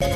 Un 0.00 0.06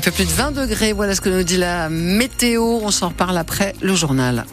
peu 0.00 0.10
plus 0.10 0.24
de 0.24 0.30
20 0.30 0.50
degrés, 0.50 0.92
voilà 0.92 1.14
ce 1.14 1.20
que 1.20 1.28
nous 1.28 1.44
dit 1.44 1.56
la 1.56 1.88
météo. 1.88 2.80
On 2.82 2.90
s'en 2.90 3.10
reparle 3.10 3.38
après 3.38 3.76
le 3.80 3.94
journal 3.94 4.46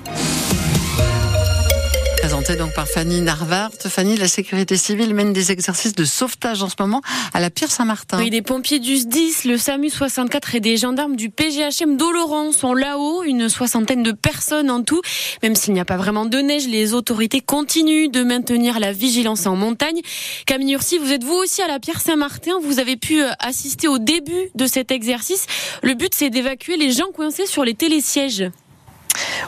présenté 2.26 2.56
donc 2.56 2.74
par 2.74 2.88
Fanny 2.88 3.22
Narvart. 3.22 3.70
Fanny, 3.88 4.18
la 4.18 4.28
sécurité 4.28 4.78
civile 4.78 5.14
mène 5.14 5.32
des 5.32 5.52
exercices 5.52 5.94
de 5.94 6.06
sauvetage 6.06 6.64
en 6.64 6.70
ce 6.70 6.76
moment 6.80 7.04
à 7.36 7.40
la 7.40 7.52
Pierre 7.52 7.70
Saint-Martin. 7.70 8.18
Oui, 8.18 8.32
des 8.32 8.42
pompiers 8.42 8.80
du 8.80 8.96
SDIS, 8.98 9.48
le 9.48 9.60
SAMU 9.60 9.92
64 9.92 10.56
et 10.56 10.60
des 10.60 10.76
gendarmes 10.76 11.16
du 11.18 11.30
PGHM 11.30 11.98
d'Oloron 11.98 12.52
sont 12.52 12.74
là-haut, 12.74 13.22
une 13.22 13.48
soixantaine 13.48 14.02
de 14.02 14.12
personnes 14.12 14.72
en 14.72 14.82
tout. 14.82 15.02
Même 15.44 15.54
s'il 15.54 15.76
n'y 15.76 15.80
a 15.80 15.86
pas 15.86 15.98
vraiment 15.98 16.26
de 16.26 16.40
neige, 16.40 16.68
les 16.68 16.96
autorités 16.96 17.42
continuent 17.42 18.10
de 18.10 18.24
maintenir 18.24 18.80
la 18.80 18.92
vigilance 18.92 19.46
en 19.46 19.56
montagne. 19.56 20.02
Camille 20.48 20.74
Ursi, 20.74 20.98
vous 20.98 21.12
êtes 21.12 21.24
vous 21.24 21.36
aussi 21.36 21.62
à 21.62 21.68
la 21.68 21.80
Pierre 21.80 22.02
Saint-Martin. 22.02 22.54
Vous 22.64 22.80
avez 22.80 22.98
pu 22.98 23.22
euh, 23.22 23.30
assister 23.38 23.88
au 23.88 24.00
début 24.00 24.50
de 24.56 24.66
cet 24.66 24.90
exercice. 24.90 25.46
Le 25.84 25.94
but, 25.94 26.16
c'est 26.16 26.32
d'évacuer 26.32 26.76
les 26.76 26.92
gens 26.92 27.12
coincés 27.14 27.46
sur 27.46 27.64
les 27.64 27.76
télésièges. 27.76 28.50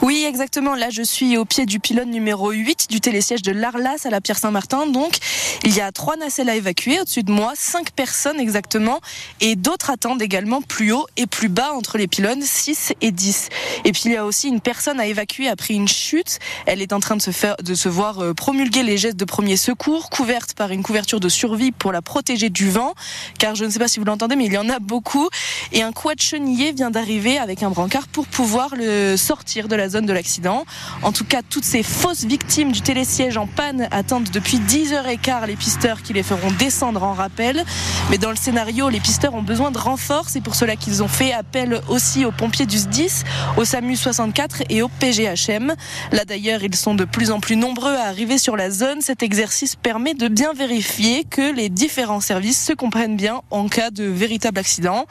Oui, 0.04 0.26
exactement. 0.28 0.76
Là, 0.76 0.90
je 0.92 1.02
suis 1.02 1.38
au 1.38 1.46
pied 1.46 1.66
du 1.66 1.80
pylône 1.80 2.12
numéro 2.12 2.52
8 2.52 2.88
du 2.90 3.02
télésiège 3.02 3.42
de 3.42 3.52
l'Arlas 3.52 4.06
à 4.06 4.10
la 4.10 4.22
Pierre 4.22 4.38
Saint-Martin. 4.38 4.86
Donc, 4.86 5.18
il 5.64 5.76
y 5.76 5.82
a 5.82 5.92
trois 5.92 6.16
nacelles 6.18 6.50
à 6.50 6.56
évacuer 6.56 7.00
au-dessus 7.02 7.24
de 7.24 7.32
moi, 7.32 7.54
cinq 7.56 7.92
personnes 7.92 8.40
exactement, 8.40 9.00
et 9.42 9.56
d'autres 9.56 9.90
attendent 9.90 10.22
également 10.22 10.62
plus 10.62 10.92
haut 10.92 11.08
et 11.18 11.26
plus 11.26 11.50
bas 11.50 11.74
entre 11.74 11.98
les 11.98 12.08
pylônes 12.08 12.44
6 12.44 12.94
et 13.02 13.12
10. 13.12 13.50
Et 13.86 13.92
puis, 13.92 14.04
il 14.06 14.12
y 14.12 14.18
a 14.18 14.26
aussi 14.26 14.50
une 14.50 14.62
personne 14.62 15.00
à 15.00 15.08
évacuer 15.08 15.48
après 15.48 15.74
une 15.74 15.88
chute. 15.88 16.38
Elle 16.68 16.82
est 16.82 16.94
en 16.94 17.00
train 17.00 17.16
de 17.16 17.22
se 17.22 17.32
faire, 17.32 17.56
de 17.58 17.74
se 17.74 17.90
voir 17.90 18.20
euh, 18.20 18.34
promulguer 18.34 18.84
les 18.84 18.98
gestes 18.98 19.18
de 19.18 19.26
premier 19.26 19.58
secours, 19.58 20.12
couverte 20.12 20.54
par 20.54 20.72
une 20.72 20.84
couverture 20.84 21.20
de 21.20 21.30
survie 21.30 21.72
pour 21.72 21.92
la 21.92 22.04
protéger 22.04 22.50
du 22.50 22.70
vent, 22.70 22.94
car 23.40 23.56
je 23.56 23.66
ne 23.66 23.72
sais 23.72 23.80
pas 23.80 23.88
si 23.88 24.00
vous 24.00 24.06
l'entendez, 24.06 24.36
mais 24.36 24.46
il 24.46 24.54
y 24.54 24.58
en 24.60 24.70
a 24.70 24.80
beaucoup. 24.80 25.28
Et 25.72 25.82
un 25.82 25.92
quad 25.92 26.22
chenillé 26.22 26.72
vient 26.72 26.92
d'arriver 26.92 27.40
avec 27.40 27.64
un 27.64 27.72
brancard 27.72 28.08
pour 28.08 28.28
pouvoir 28.28 28.76
le 28.76 29.18
sortir 29.18 29.68
de 29.68 29.76
la 29.76 29.87
zone 29.90 30.06
de 30.06 30.14
l'accident. 30.14 30.66
En 31.04 31.12
tout 31.12 31.26
cas, 31.26 31.42
toutes 31.48 31.66
ces 31.66 31.84
fausses 31.84 32.26
victimes 32.26 32.72
du 32.72 32.82
télésiège 32.82 33.38
en 33.38 33.48
panne 33.48 33.88
attendent 33.92 34.30
depuis 34.30 34.58
10h15 34.60 35.48
les 35.48 35.56
pisteurs 35.56 36.02
qui 36.02 36.14
les 36.14 36.24
feront 36.24 36.52
descendre 36.60 37.04
en 37.04 37.14
rappel. 37.14 37.64
Mais 38.10 38.18
dans 38.18 38.30
le 38.30 38.36
scénario, 38.36 38.90
les 38.90 39.00
pisteurs 39.00 39.34
ont 39.34 39.44
besoin 39.44 39.72
de 39.72 39.78
renforts. 39.78 40.30
C'est 40.30 40.42
pour 40.42 40.56
cela 40.56 40.76
qu'ils 40.76 41.04
ont 41.04 41.08
fait 41.08 41.34
appel 41.34 41.82
aussi 41.88 42.26
aux 42.26 42.32
pompiers 42.32 42.66
du 42.66 42.78
SDIS, 42.78 43.24
au 43.58 43.66
SAMU 43.66 43.96
64 43.96 44.64
et 44.70 44.82
au 44.82 44.88
PGHM. 44.88 45.74
Là 46.12 46.26
d'ailleurs, 46.26 46.64
ils 46.64 46.76
sont 46.76 46.96
de 46.96 47.06
plus 47.06 47.32
en 47.32 47.40
plus 47.40 47.56
nombreux 47.56 47.96
à 47.96 48.08
arriver 48.08 48.38
sur 48.38 48.56
la 48.56 48.72
zone. 48.72 49.02
Cet 49.02 49.24
exercice 49.24 49.76
permet 49.76 50.14
de 50.14 50.28
bien 50.28 50.54
vérifier 50.54 51.24
que 51.24 51.54
les 51.54 51.70
différents 51.70 52.22
services 52.22 52.64
se 52.64 52.74
comprennent 52.74 53.18
bien 53.18 53.42
en 53.52 53.68
cas 53.68 53.92
de 53.92 54.04
véritable 54.04 54.60
accident. 54.60 55.06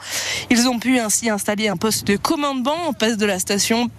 Ils 0.49 0.67
ont 0.67 0.79
pu 0.79 0.99
ainsi 0.99 1.29
installer 1.29 1.67
un 1.67 1.77
poste 1.77 2.07
de 2.07 2.15
commandement 2.15 2.87
en 2.87 2.93
face 2.93 3.17
de 3.17 3.25
la 3.25 3.39
station 3.39 3.89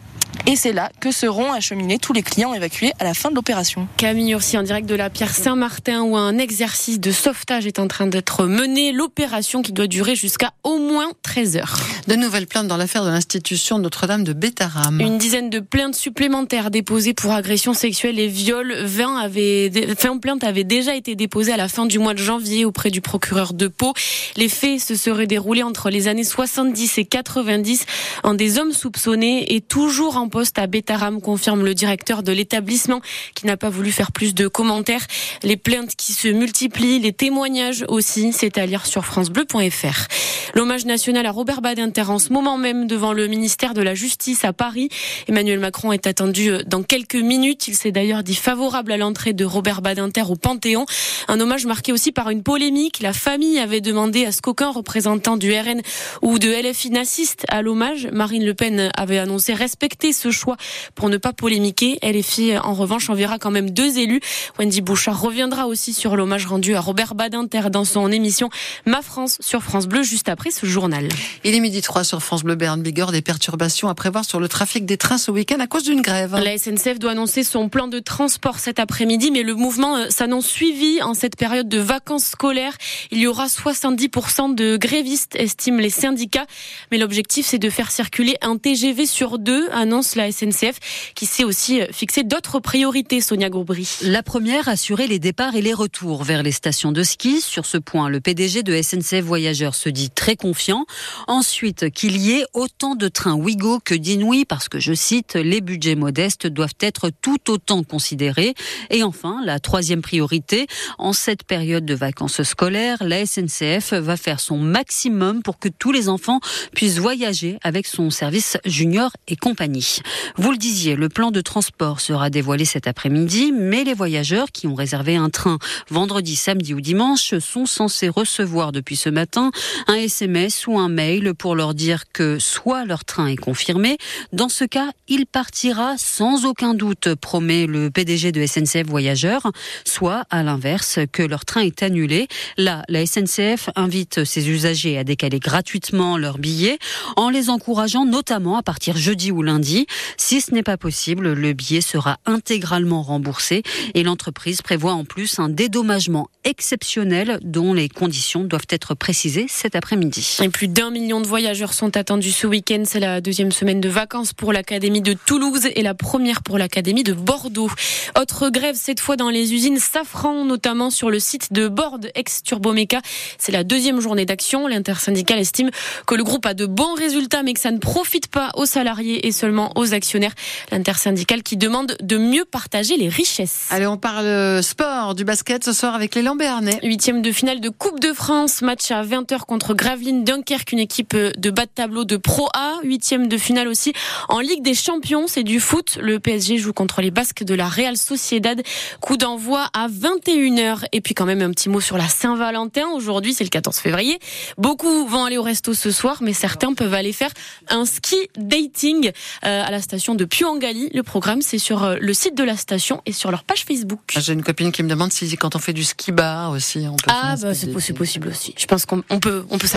et 0.46 0.56
c'est 0.56 0.72
là 0.72 0.90
que 1.00 1.10
seront 1.10 1.52
acheminés 1.52 1.98
tous 1.98 2.12
les 2.12 2.22
clients 2.22 2.54
évacués 2.54 2.92
à 2.98 3.04
la 3.04 3.14
fin 3.14 3.30
de 3.30 3.34
l'opération. 3.34 3.86
Camille 3.96 4.32
Ursi 4.32 4.56
en 4.56 4.62
direct 4.62 4.88
de 4.88 4.94
la 4.94 5.10
Pierre 5.10 5.34
Saint-Martin 5.34 6.02
où 6.02 6.16
un 6.16 6.38
exercice 6.38 7.00
de 7.00 7.12
sauvetage 7.12 7.66
est 7.66 7.78
en 7.78 7.88
train 7.88 8.06
d'être 8.06 8.46
mené. 8.46 8.92
L'opération 8.92 9.62
qui 9.62 9.72
doit 9.72 9.86
durer 9.86 10.14
jusqu'à 10.14 10.52
au 10.64 10.78
moins 10.78 11.10
13 11.22 11.56
heures. 11.56 11.78
De 12.06 12.14
nouvelles 12.14 12.46
plaintes 12.46 12.68
dans 12.68 12.76
l'affaire 12.76 13.04
de 13.04 13.10
l'institution 13.10 13.78
Notre-Dame 13.78 14.24
de 14.24 14.32
Bétarame. 14.32 15.00
Une 15.00 15.18
dizaine 15.18 15.50
de 15.50 15.60
plaintes 15.60 15.94
supplémentaires 15.94 16.70
déposées 16.70 17.14
pour 17.14 17.32
agression 17.32 17.74
sexuelle 17.74 18.18
et 18.18 18.28
viol. 18.28 18.74
20, 18.84 19.16
avaient, 19.18 19.68
20 19.68 20.18
plaintes 20.18 20.44
avaient 20.44 20.64
déjà 20.64 20.94
été 20.94 21.14
déposées 21.14 21.52
à 21.52 21.56
la 21.56 21.68
fin 21.68 21.86
du 21.86 21.98
mois 21.98 22.14
de 22.14 22.18
janvier 22.18 22.64
auprès 22.64 22.90
du 22.90 23.00
procureur 23.00 23.52
de 23.52 23.68
Pau. 23.68 23.92
Les 24.36 24.48
faits 24.48 24.80
se 24.80 24.94
seraient 24.94 25.26
déroulés 25.26 25.62
entre 25.62 25.90
les 25.90 26.08
années 26.08 26.24
70 26.24 26.98
et 26.98 27.04
90 27.04 27.84
en 28.24 28.34
des 28.34 28.58
hommes 28.58 28.72
soupçonnés 28.72 29.54
et 29.54 29.60
toujours 29.60 30.16
en 30.16 30.27
poste 30.28 30.58
à 30.58 30.66
Bétaram, 30.66 31.20
confirme 31.20 31.64
le 31.64 31.74
directeur 31.74 32.22
de 32.22 32.32
l'établissement 32.32 33.00
qui 33.34 33.46
n'a 33.46 33.56
pas 33.56 33.70
voulu 33.70 33.92
faire 33.92 34.12
plus 34.12 34.34
de 34.34 34.48
commentaires. 34.48 35.06
Les 35.42 35.56
plaintes 35.56 35.96
qui 35.96 36.12
se 36.12 36.28
multiplient, 36.28 36.98
les 36.98 37.12
témoignages 37.12 37.84
aussi, 37.88 38.32
c'est 38.32 38.58
à 38.58 38.66
lire 38.66 38.86
sur 38.86 39.04
francebleu.fr. 39.04 40.06
L'hommage 40.54 40.86
national 40.86 41.26
à 41.26 41.30
Robert 41.30 41.60
Badinter 41.60 42.08
en 42.08 42.18
ce 42.18 42.32
moment 42.32 42.56
même 42.56 42.86
devant 42.86 43.12
le 43.12 43.26
ministère 43.26 43.74
de 43.74 43.82
la 43.82 43.94
Justice 43.94 44.44
à 44.44 44.52
Paris. 44.52 44.88
Emmanuel 45.28 45.58
Macron 45.58 45.92
est 45.92 46.06
attendu 46.06 46.50
dans 46.66 46.82
quelques 46.82 47.16
minutes. 47.16 47.68
Il 47.68 47.74
s'est 47.74 47.92
d'ailleurs 47.92 48.22
dit 48.22 48.34
favorable 48.34 48.92
à 48.92 48.96
l'entrée 48.96 49.34
de 49.34 49.44
Robert 49.44 49.82
Badinter 49.82 50.22
au 50.28 50.36
Panthéon. 50.36 50.86
Un 51.28 51.40
hommage 51.40 51.66
marqué 51.66 51.92
aussi 51.92 52.12
par 52.12 52.30
une 52.30 52.42
polémique. 52.42 53.00
La 53.00 53.12
famille 53.12 53.58
avait 53.58 53.82
demandé 53.82 54.24
à 54.24 54.32
ce 54.32 54.40
qu'aucun 54.40 54.70
représentant 54.70 55.36
du 55.36 55.52
RN 55.52 55.82
ou 56.22 56.38
de 56.38 56.48
LFI 56.48 56.90
n'assiste 56.90 57.44
à 57.48 57.60
l'hommage. 57.60 58.08
Marine 58.12 58.44
Le 58.44 58.54
Pen 58.54 58.90
avait 58.96 59.18
annoncé 59.18 59.52
respecter 59.52 60.12
ce 60.12 60.30
choix 60.30 60.56
pour 60.94 61.10
ne 61.10 61.18
pas 61.18 61.34
polémiquer. 61.34 61.98
LFI, 62.02 62.56
en 62.56 62.72
revanche, 62.72 63.10
enverra 63.10 63.38
quand 63.38 63.50
même 63.50 63.70
deux 63.70 63.98
élus. 63.98 64.20
Wendy 64.58 64.80
Bouchard 64.80 65.20
reviendra 65.20 65.66
aussi 65.66 65.92
sur 65.92 66.16
l'hommage 66.16 66.46
rendu 66.46 66.74
à 66.74 66.80
Robert 66.80 67.14
Badinter 67.14 67.70
dans 67.70 67.84
son 67.84 68.10
émission 68.10 68.48
Ma 68.86 69.02
France 69.02 69.36
sur 69.40 69.62
France 69.62 69.86
Bleu 69.86 70.02
juste 70.02 70.28
après 70.28 70.37
ce 70.50 70.66
journal. 70.66 71.08
Il 71.44 71.54
est 71.54 71.60
midi 71.60 71.82
3 71.82 72.04
sur 72.04 72.22
France 72.22 72.44
Bleu 72.44 72.54
Berne 72.54 72.82
Bigorre. 72.82 73.12
Des 73.12 73.22
perturbations 73.22 73.88
à 73.88 73.94
prévoir 73.94 74.24
sur 74.24 74.40
le 74.40 74.48
trafic 74.48 74.86
des 74.86 74.96
trains 74.96 75.18
ce 75.18 75.30
week-end 75.30 75.58
à 75.60 75.66
cause 75.66 75.82
d'une 75.82 76.00
grève. 76.00 76.34
La 76.42 76.56
SNCF 76.56 76.98
doit 76.98 77.12
annoncer 77.12 77.42
son 77.42 77.68
plan 77.68 77.88
de 77.88 77.98
transport 77.98 78.58
cet 78.58 78.78
après-midi, 78.78 79.30
mais 79.30 79.42
le 79.42 79.54
mouvement 79.54 79.96
euh, 79.96 80.06
s'annonce 80.10 80.46
suivi 80.46 81.02
en 81.02 81.14
cette 81.14 81.36
période 81.36 81.68
de 81.68 81.78
vacances 81.78 82.26
scolaires. 82.26 82.76
Il 83.10 83.18
y 83.18 83.26
aura 83.26 83.46
70% 83.46 84.54
de 84.54 84.76
grévistes, 84.76 85.36
estiment 85.36 85.78
les 85.78 85.90
syndicats. 85.90 86.46
Mais 86.90 86.98
l'objectif, 86.98 87.46
c'est 87.46 87.58
de 87.58 87.70
faire 87.70 87.90
circuler 87.90 88.36
un 88.40 88.56
TGV 88.56 89.06
sur 89.06 89.38
deux, 89.38 89.68
annonce 89.72 90.14
la 90.14 90.30
SNCF, 90.30 91.12
qui 91.14 91.26
sait 91.26 91.44
aussi 91.44 91.80
euh, 91.80 91.86
fixer 91.92 92.22
d'autres 92.22 92.60
priorités, 92.60 93.20
Sonia 93.20 93.50
Goubry. 93.50 93.88
La 94.02 94.22
première, 94.22 94.68
assurer 94.68 95.06
les 95.06 95.18
départs 95.18 95.56
et 95.56 95.62
les 95.62 95.74
retours 95.74 96.24
vers 96.24 96.42
les 96.42 96.52
stations 96.52 96.92
de 96.92 97.02
ski. 97.02 97.40
Sur 97.40 97.66
ce 97.66 97.78
point, 97.78 98.08
le 98.08 98.20
PDG 98.20 98.62
de 98.62 98.80
SNCF 98.80 99.24
Voyageurs 99.24 99.74
se 99.74 99.88
dit 99.88 100.10
très 100.10 100.27
confiant. 100.36 100.86
Ensuite, 101.26 101.90
qu'il 101.90 102.16
y 102.16 102.32
ait 102.32 102.44
autant 102.54 102.94
de 102.94 103.08
trains 103.08 103.34
Ouigo 103.34 103.80
que 103.84 103.94
d'Inouï, 103.94 104.44
parce 104.44 104.68
que, 104.68 104.78
je 104.78 104.92
cite, 104.92 105.34
les 105.34 105.60
budgets 105.60 105.94
modestes 105.94 106.46
doivent 106.46 106.74
être 106.80 107.10
tout 107.22 107.50
autant 107.50 107.82
considérés. 107.82 108.54
Et 108.90 109.02
enfin, 109.02 109.40
la 109.44 109.60
troisième 109.60 110.02
priorité, 110.02 110.66
en 110.98 111.12
cette 111.12 111.44
période 111.44 111.84
de 111.84 111.94
vacances 111.94 112.42
scolaires, 112.42 112.98
la 113.00 113.24
SNCF 113.24 113.92
va 113.94 114.16
faire 114.16 114.40
son 114.40 114.58
maximum 114.58 115.42
pour 115.42 115.58
que 115.58 115.68
tous 115.68 115.92
les 115.92 116.08
enfants 116.08 116.40
puissent 116.74 116.98
voyager 116.98 117.58
avec 117.62 117.86
son 117.86 118.10
service 118.10 118.56
junior 118.64 119.10
et 119.26 119.36
compagnie. 119.36 119.98
Vous 120.36 120.50
le 120.50 120.58
disiez, 120.58 120.96
le 120.96 121.08
plan 121.08 121.30
de 121.30 121.40
transport 121.40 122.00
sera 122.00 122.30
dévoilé 122.30 122.64
cet 122.64 122.86
après-midi, 122.86 123.52
mais 123.52 123.84
les 123.84 123.94
voyageurs 123.94 124.52
qui 124.52 124.66
ont 124.66 124.74
réservé 124.74 125.16
un 125.16 125.30
train 125.30 125.58
vendredi, 125.90 126.36
samedi 126.36 126.74
ou 126.74 126.80
dimanche 126.80 127.38
sont 127.38 127.66
censés 127.66 128.08
recevoir 128.08 128.72
depuis 128.72 128.96
ce 128.96 129.08
matin 129.08 129.50
un 129.86 129.94
SMS 130.18 130.66
ou 130.66 130.76
un 130.76 130.88
mail 130.88 131.32
pour 131.32 131.54
leur 131.54 131.74
dire 131.74 132.10
que 132.12 132.40
soit 132.40 132.84
leur 132.84 133.04
train 133.04 133.28
est 133.28 133.36
confirmé, 133.36 133.98
dans 134.32 134.48
ce 134.48 134.64
cas, 134.64 134.90
il 135.06 135.26
partira 135.26 135.94
sans 135.96 136.44
aucun 136.44 136.74
doute, 136.74 137.14
promet 137.14 137.66
le 137.66 137.88
PDG 137.88 138.32
de 138.32 138.44
SNCF 138.44 138.84
Voyageurs, 138.84 139.52
soit 139.84 140.24
à 140.30 140.42
l'inverse, 140.42 140.98
que 141.12 141.22
leur 141.22 141.44
train 141.44 141.60
est 141.60 141.84
annulé. 141.84 142.26
Là, 142.56 142.82
la 142.88 143.06
SNCF 143.06 143.70
invite 143.76 144.24
ses 144.24 144.48
usagers 144.50 144.98
à 144.98 145.04
décaler 145.04 145.38
gratuitement 145.38 146.18
leurs 146.18 146.38
billets 146.38 146.80
en 147.14 147.30
les 147.30 147.48
encourageant 147.48 148.04
notamment 148.04 148.56
à 148.56 148.64
partir 148.64 148.96
jeudi 148.96 149.30
ou 149.30 149.42
lundi. 149.42 149.86
Si 150.16 150.40
ce 150.40 150.52
n'est 150.52 150.64
pas 150.64 150.76
possible, 150.76 151.32
le 151.32 151.52
billet 151.52 151.80
sera 151.80 152.18
intégralement 152.26 153.02
remboursé 153.02 153.62
et 153.94 154.02
l'entreprise 154.02 154.62
prévoit 154.62 154.94
en 154.94 155.04
plus 155.04 155.38
un 155.38 155.48
dédommagement 155.48 156.28
exceptionnel 156.42 157.38
dont 157.44 157.72
les 157.72 157.88
conditions 157.88 158.42
doivent 158.42 158.66
être 158.70 158.96
précisées 158.96 159.46
cet 159.48 159.76
après-midi. 159.76 160.07
Et 160.40 160.48
plus 160.48 160.68
d'un 160.68 160.90
million 160.90 161.20
de 161.20 161.26
voyageurs 161.26 161.74
sont 161.74 161.96
attendus 161.96 162.32
ce 162.32 162.46
week-end. 162.46 162.82
C'est 162.86 163.00
la 163.00 163.20
deuxième 163.20 163.52
semaine 163.52 163.80
de 163.80 163.88
vacances 163.88 164.32
pour 164.32 164.52
l'Académie 164.52 165.02
de 165.02 165.12
Toulouse 165.12 165.68
et 165.74 165.82
la 165.82 165.94
première 165.94 166.42
pour 166.42 166.58
l'Académie 166.58 167.04
de 167.04 167.12
Bordeaux. 167.12 167.70
Autre 168.18 168.50
grève 168.50 168.76
cette 168.78 169.00
fois 169.00 169.16
dans 169.16 169.30
les 169.30 169.52
usines 169.54 169.78
Safran, 169.78 170.44
notamment 170.44 170.90
sur 170.90 171.10
le 171.10 171.18
site 171.18 171.52
de 171.52 171.68
Borde, 171.68 172.10
ex-Turbomeca. 172.14 173.00
C'est 173.38 173.52
la 173.52 173.64
deuxième 173.64 174.00
journée 174.00 174.24
d'action. 174.24 174.66
L'intersyndicale 174.66 175.38
estime 175.38 175.70
que 176.06 176.14
le 176.14 176.24
groupe 176.24 176.46
a 176.46 176.54
de 176.54 176.66
bons 176.66 176.94
résultats 176.94 177.42
mais 177.42 177.54
que 177.54 177.60
ça 177.60 177.70
ne 177.70 177.78
profite 177.78 178.28
pas 178.28 178.50
aux 178.54 178.66
salariés 178.66 179.26
et 179.26 179.32
seulement 179.32 179.58
20% 179.58 179.72
aux 179.78 179.94
actionnaires. 179.94 180.34
L'intersyndicale 180.70 181.42
qui 181.42 181.56
demande 181.56 181.96
de 182.00 182.18
mieux 182.18 182.44
partager 182.44 182.96
les 182.96 183.08
richesses. 183.08 183.66
Allez, 183.70 183.86
on 183.86 183.96
parle 183.96 184.62
sport, 184.62 185.14
du 185.14 185.24
basket 185.24 185.64
ce 185.64 185.72
soir 185.72 185.94
avec 185.94 186.14
les 186.14 186.22
Lambernais. 186.22 186.78
Huitième 186.82 187.22
de 187.22 187.32
finale 187.32 187.60
de 187.60 187.68
Coupe 187.68 188.00
de 188.00 188.12
France, 188.12 188.62
match 188.62 188.90
à 188.90 189.02
20h 189.02 189.40
contre 189.40 189.74
Gravelines 189.98 190.22
Dunkerque, 190.22 190.70
une 190.70 190.78
équipe 190.78 191.16
de 191.16 191.50
bas 191.50 191.66
de 191.66 191.70
tableau 191.74 192.04
de 192.04 192.16
Pro 192.16 192.48
A. 192.54 192.76
Huitième 192.84 193.26
de 193.26 193.36
finale 193.36 193.66
aussi 193.66 193.92
en 194.28 194.38
Ligue 194.38 194.62
des 194.62 194.74
Champions, 194.74 195.26
c'est 195.26 195.42
du 195.42 195.58
foot. 195.58 195.98
Le 196.00 196.20
PSG 196.20 196.56
joue 196.56 196.72
contre 196.72 197.00
les 197.00 197.10
Basques 197.10 197.42
de 197.42 197.52
la 197.52 197.66
Real 197.66 197.96
Sociedad. 197.96 198.62
Coup 199.00 199.16
d'envoi 199.16 199.68
à 199.72 199.88
21h. 199.88 200.84
Et 200.92 201.00
puis 201.00 201.14
quand 201.14 201.24
même 201.24 201.42
un 201.42 201.50
petit 201.50 201.68
mot 201.68 201.80
sur 201.80 201.98
la 201.98 202.06
Saint-Valentin. 202.06 202.86
Aujourd'hui, 202.94 203.34
c'est 203.34 203.42
le 203.42 203.50
14 203.50 203.76
février. 203.78 204.20
Beaucoup 204.56 205.04
vont 205.08 205.24
aller 205.24 205.36
au 205.36 205.42
resto 205.42 205.74
ce 205.74 205.90
soir, 205.90 206.18
mais 206.20 206.32
certains 206.32 206.74
peuvent 206.74 206.94
aller 206.94 207.12
faire 207.12 207.32
un 207.68 207.84
ski 207.84 208.14
dating 208.36 209.10
euh, 209.44 209.64
à 209.64 209.70
la 209.72 209.82
station 209.82 210.14
de 210.14 210.24
Puangali. 210.24 210.90
Le 210.94 211.02
programme, 211.02 211.42
c'est 211.42 211.58
sur 211.58 211.82
euh, 211.82 211.96
le 212.00 212.14
site 212.14 212.36
de 212.36 212.44
la 212.44 212.56
station 212.56 213.02
et 213.04 213.12
sur 213.12 213.32
leur 213.32 213.42
page 213.42 213.64
Facebook. 213.64 214.12
Ah, 214.14 214.20
j'ai 214.20 214.32
une 214.32 214.44
copine 214.44 214.70
qui 214.70 214.84
me 214.84 214.88
demande 214.88 215.12
si 215.12 215.36
quand 215.36 215.56
on 215.56 215.58
fait 215.58 215.72
du 215.72 215.82
ski 215.82 216.12
bar 216.12 216.52
aussi, 216.52 216.86
on 216.88 216.94
peut 216.94 217.08
Ah, 217.08 217.34
bah, 217.42 217.52
c'est 217.52 217.72
possible 217.94 218.28
aussi. 218.28 218.54
Je 218.56 218.66
pense 218.66 218.86
qu'on 218.86 219.02
peut, 219.02 219.44
on 219.50 219.58
peut 219.58 219.66